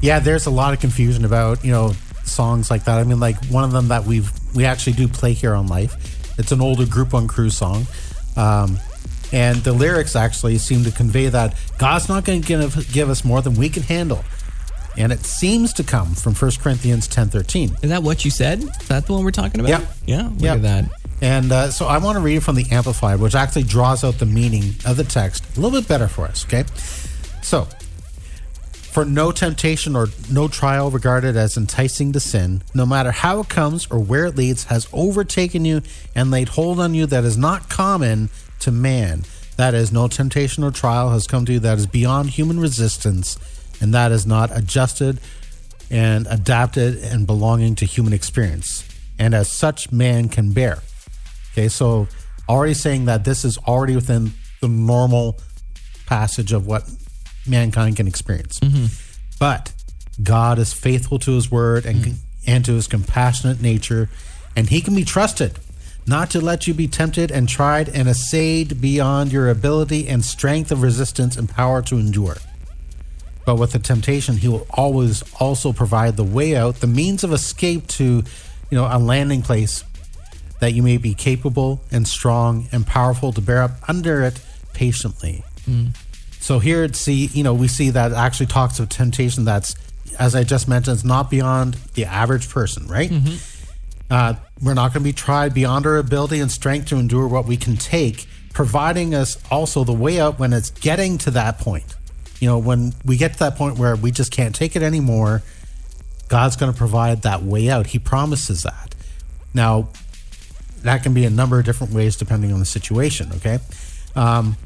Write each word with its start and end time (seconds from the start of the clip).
Yeah, 0.00 0.18
there's 0.18 0.46
a 0.46 0.50
lot 0.50 0.72
of 0.74 0.80
confusion 0.80 1.24
about 1.24 1.64
you 1.64 1.72
know 1.72 1.92
songs 2.24 2.70
like 2.70 2.84
that. 2.84 2.98
I 2.98 3.04
mean, 3.04 3.20
like 3.20 3.42
one 3.46 3.64
of 3.64 3.72
them 3.72 3.88
that 3.88 4.04
we've 4.04 4.30
we 4.54 4.64
actually 4.64 4.94
do 4.94 5.08
play 5.08 5.32
here 5.32 5.54
on 5.54 5.66
Life. 5.66 6.38
It's 6.38 6.52
an 6.52 6.60
older 6.60 6.86
Group 6.86 7.12
One 7.12 7.28
Crew 7.28 7.50
song, 7.50 7.86
um, 8.36 8.78
and 9.32 9.56
the 9.58 9.72
lyrics 9.72 10.16
actually 10.16 10.58
seem 10.58 10.84
to 10.84 10.90
convey 10.90 11.28
that 11.28 11.54
God's 11.78 12.08
not 12.08 12.24
going 12.24 12.40
to 12.42 12.84
give 12.92 13.10
us 13.10 13.24
more 13.24 13.42
than 13.42 13.54
we 13.56 13.68
can 13.68 13.82
handle, 13.82 14.24
and 14.96 15.12
it 15.12 15.24
seems 15.26 15.74
to 15.74 15.84
come 15.84 16.14
from 16.14 16.34
1 16.34 16.52
Corinthians 16.62 17.06
ten 17.06 17.28
thirteen. 17.28 17.76
Is 17.82 17.90
that 17.90 18.02
what 18.02 18.24
you 18.24 18.30
said? 18.30 18.60
Is 18.62 18.88
that 18.88 19.06
the 19.06 19.12
one 19.12 19.22
we're 19.24 19.30
talking 19.32 19.60
about? 19.60 19.68
Yep. 19.68 19.88
Yeah. 20.06 20.22
Look 20.28 20.40
Yep. 20.40 20.56
at 20.56 20.62
that. 20.62 20.84
And 21.22 21.52
uh, 21.52 21.70
so 21.70 21.86
I 21.86 21.98
want 21.98 22.16
to 22.16 22.20
read 22.20 22.36
it 22.36 22.40
from 22.42 22.56
the 22.56 22.64
Amplified, 22.70 23.20
which 23.20 23.34
actually 23.34 23.64
draws 23.64 24.02
out 24.04 24.14
the 24.18 24.24
meaning 24.24 24.72
of 24.86 24.96
the 24.96 25.04
text 25.04 25.44
a 25.54 25.60
little 25.60 25.78
bit 25.78 25.86
better 25.86 26.08
for 26.08 26.24
us, 26.24 26.46
okay? 26.46 26.64
So, 27.42 27.68
for 28.90 29.04
no 29.04 29.30
temptation 29.30 29.94
or 29.94 30.08
no 30.30 30.48
trial 30.48 30.90
regarded 30.90 31.36
as 31.36 31.56
enticing 31.56 32.12
to 32.12 32.20
sin, 32.20 32.62
no 32.74 32.84
matter 32.84 33.12
how 33.12 33.40
it 33.40 33.48
comes 33.48 33.86
or 33.86 34.00
where 34.00 34.26
it 34.26 34.36
leads, 34.36 34.64
has 34.64 34.88
overtaken 34.92 35.64
you 35.64 35.82
and 36.14 36.30
laid 36.30 36.50
hold 36.50 36.80
on 36.80 36.92
you 36.92 37.06
that 37.06 37.24
is 37.24 37.38
not 37.38 37.68
common 37.68 38.30
to 38.58 38.72
man. 38.72 39.22
That 39.56 39.74
is, 39.74 39.92
no 39.92 40.08
temptation 40.08 40.64
or 40.64 40.72
trial 40.72 41.10
has 41.10 41.26
come 41.28 41.44
to 41.44 41.52
you 41.52 41.60
that 41.60 41.78
is 41.78 41.86
beyond 41.86 42.30
human 42.30 42.58
resistance, 42.58 43.38
and 43.80 43.94
that 43.94 44.10
is 44.10 44.26
not 44.26 44.56
adjusted 44.56 45.20
and 45.90 46.26
adapted 46.28 46.98
and 46.98 47.26
belonging 47.26 47.76
to 47.76 47.84
human 47.84 48.12
experience. 48.12 48.88
And 49.18 49.34
as 49.34 49.50
such, 49.52 49.92
man 49.92 50.28
can 50.28 50.52
bear. 50.52 50.78
Okay, 51.52 51.68
so 51.68 52.08
already 52.48 52.74
saying 52.74 53.04
that 53.04 53.24
this 53.24 53.44
is 53.44 53.56
already 53.58 53.94
within 53.94 54.32
the 54.60 54.68
normal 54.68 55.38
passage 56.06 56.52
of 56.52 56.66
what 56.66 56.90
mankind 57.46 57.96
can 57.96 58.06
experience. 58.06 58.60
Mm-hmm. 58.60 58.86
But 59.38 59.72
God 60.22 60.58
is 60.58 60.72
faithful 60.72 61.18
to 61.20 61.32
his 61.32 61.50
word 61.50 61.86
and, 61.86 61.98
mm-hmm. 62.00 62.14
and 62.46 62.64
to 62.64 62.74
his 62.74 62.86
compassionate 62.86 63.60
nature, 63.60 64.08
and 64.56 64.68
he 64.68 64.80
can 64.80 64.94
be 64.94 65.04
trusted 65.04 65.58
not 66.06 66.30
to 66.30 66.40
let 66.40 66.66
you 66.66 66.74
be 66.74 66.88
tempted 66.88 67.30
and 67.30 67.48
tried 67.48 67.88
and 67.88 68.08
assayed 68.08 68.80
beyond 68.80 69.32
your 69.32 69.48
ability 69.48 70.08
and 70.08 70.24
strength 70.24 70.72
of 70.72 70.82
resistance 70.82 71.36
and 71.36 71.48
power 71.48 71.82
to 71.82 71.96
endure. 71.96 72.36
But 73.46 73.56
with 73.56 73.72
the 73.72 73.78
temptation, 73.78 74.36
he 74.36 74.48
will 74.48 74.66
always 74.70 75.22
also 75.40 75.72
provide 75.72 76.16
the 76.16 76.24
way 76.24 76.56
out, 76.56 76.76
the 76.76 76.86
means 76.86 77.24
of 77.24 77.32
escape 77.32 77.86
to, 77.88 78.04
you 78.70 78.76
know, 78.78 78.88
a 78.90 78.98
landing 78.98 79.42
place 79.42 79.84
that 80.60 80.72
you 80.72 80.82
may 80.82 80.98
be 80.98 81.14
capable 81.14 81.80
and 81.90 82.06
strong 82.06 82.68
and 82.70 82.86
powerful 82.86 83.32
to 83.32 83.40
bear 83.40 83.62
up 83.62 83.72
under 83.88 84.22
it 84.22 84.40
patiently. 84.72 85.42
Mm. 85.68 85.96
So 86.40 86.58
here 86.58 86.92
see, 86.92 87.26
you 87.26 87.44
know, 87.44 87.54
we 87.54 87.68
see 87.68 87.90
that 87.90 88.12
actually 88.12 88.46
talks 88.46 88.80
of 88.80 88.88
temptation 88.88 89.44
that's, 89.44 89.76
as 90.18 90.34
I 90.34 90.42
just 90.42 90.68
mentioned, 90.68 90.94
it's 90.94 91.04
not 91.04 91.30
beyond 91.30 91.74
the 91.94 92.06
average 92.06 92.48
person, 92.48 92.88
right? 92.88 93.10
Uh, 94.10 94.34
we're 94.62 94.74
not 94.74 94.92
going 94.92 95.02
to 95.02 95.08
be 95.08 95.12
tried 95.12 95.54
beyond 95.54 95.86
our 95.86 95.98
ability 95.98 96.40
and 96.40 96.50
strength 96.50 96.88
to 96.88 96.96
endure 96.96 97.28
what 97.28 97.46
we 97.46 97.56
can 97.56 97.76
take, 97.76 98.26
providing 98.52 99.14
us 99.14 99.38
also 99.50 99.84
the 99.84 99.92
way 99.92 100.18
out 100.18 100.38
when 100.38 100.52
it's 100.52 100.70
getting 100.70 101.18
to 101.18 101.30
that 101.30 101.58
point. 101.58 101.94
You 102.40 102.48
know, 102.48 102.58
when 102.58 102.94
we 103.04 103.16
get 103.16 103.34
to 103.34 103.38
that 103.40 103.56
point 103.56 103.78
where 103.78 103.94
we 103.94 104.10
just 104.10 104.32
can't 104.32 104.54
take 104.54 104.74
it 104.74 104.82
anymore, 104.82 105.42
God's 106.28 106.56
going 106.56 106.72
to 106.72 106.76
provide 106.76 107.22
that 107.22 107.42
way 107.42 107.68
out. 107.68 107.88
He 107.88 107.98
promises 107.98 108.62
that. 108.62 108.94
Now, 109.52 109.90
that 110.82 111.02
can 111.02 111.12
be 111.12 111.24
a 111.24 111.30
number 111.30 111.58
of 111.58 111.66
different 111.66 111.92
ways 111.92 112.16
depending 112.16 112.52
on 112.52 112.58
the 112.58 112.64
situation, 112.64 113.30
okay? 113.34 113.58
Um, 114.16 114.56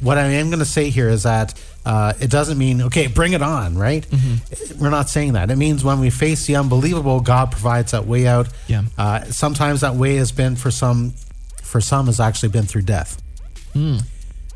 what 0.00 0.18
I 0.18 0.22
am 0.22 0.48
going 0.48 0.60
to 0.60 0.64
say 0.64 0.90
here 0.90 1.08
is 1.08 1.24
that 1.24 1.54
uh, 1.84 2.12
it 2.20 2.30
doesn't 2.30 2.58
mean, 2.58 2.82
okay, 2.82 3.06
bring 3.06 3.32
it 3.32 3.42
on, 3.42 3.76
right? 3.76 4.06
We're 4.78 4.90
not 4.90 5.08
saying 5.08 5.34
that. 5.34 5.50
It 5.50 5.56
means 5.56 5.84
when 5.84 6.00
we 6.00 6.10
face 6.10 6.46
the 6.46 6.56
unbelievable, 6.56 7.20
God 7.20 7.50
provides 7.50 7.92
that 7.92 8.06
way 8.06 8.26
out. 8.26 8.48
Yeah. 8.66 8.84
Uh, 8.96 9.24
sometimes 9.24 9.82
that 9.82 9.94
way 9.94 10.16
has 10.16 10.32
been 10.32 10.56
for 10.56 10.70
some, 10.70 11.12
for 11.62 11.80
some 11.80 12.06
has 12.06 12.20
actually 12.20 12.50
been 12.50 12.64
through 12.64 12.82
death. 12.82 13.22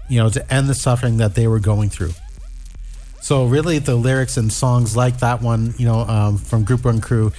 You 0.08 0.18
know, 0.18 0.28
to 0.30 0.52
end 0.52 0.68
the 0.68 0.74
suffering 0.74 1.18
that 1.18 1.34
they 1.34 1.46
were 1.46 1.60
going 1.60 1.88
through. 1.88 2.12
So 3.20 3.46
really, 3.46 3.78
the 3.78 3.94
lyrics 3.94 4.36
and 4.36 4.52
songs 4.52 4.94
like 4.96 5.20
that 5.20 5.40
one, 5.40 5.72
you 5.78 5.86
know, 5.86 6.00
um, 6.00 6.36
from 6.36 6.64
Group 6.64 6.84
One 6.84 7.00
Crew, 7.00 7.32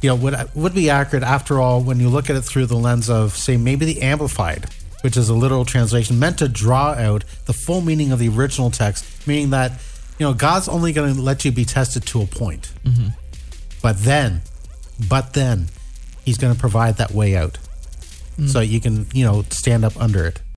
you 0.00 0.10
know, 0.10 0.14
would 0.14 0.36
would 0.54 0.74
be 0.74 0.88
accurate 0.88 1.24
after 1.24 1.60
all 1.60 1.80
when 1.80 1.98
you 1.98 2.08
look 2.08 2.30
at 2.30 2.36
it 2.36 2.42
through 2.42 2.66
the 2.66 2.76
lens 2.76 3.10
of, 3.10 3.36
say, 3.36 3.56
maybe 3.56 3.86
the 3.86 4.02
Amplified, 4.02 4.66
which 5.06 5.16
is 5.16 5.28
a 5.28 5.34
literal 5.34 5.64
translation 5.64 6.18
meant 6.18 6.36
to 6.36 6.48
draw 6.48 6.88
out 6.88 7.22
the 7.44 7.52
full 7.52 7.80
meaning 7.80 8.10
of 8.10 8.18
the 8.18 8.28
original 8.28 8.72
text, 8.72 9.24
meaning 9.24 9.50
that, 9.50 9.70
you 10.18 10.26
know, 10.26 10.34
God's 10.34 10.66
only 10.66 10.92
going 10.92 11.14
to 11.14 11.20
let 11.20 11.44
you 11.44 11.52
be 11.52 11.64
tested 11.64 12.04
to 12.06 12.22
a 12.22 12.26
point, 12.26 12.72
mm-hmm. 12.82 13.10
but 13.80 13.98
then, 13.98 14.42
but 15.08 15.32
then, 15.34 15.68
He's 16.24 16.38
going 16.38 16.52
to 16.52 16.58
provide 16.58 16.96
that 16.96 17.12
way 17.12 17.36
out, 17.36 17.56
mm. 18.36 18.48
so 18.48 18.58
you 18.58 18.80
can, 18.80 19.06
you 19.14 19.24
know, 19.24 19.44
stand 19.50 19.84
up 19.84 19.96
under 19.96 20.24
it. 20.24 20.42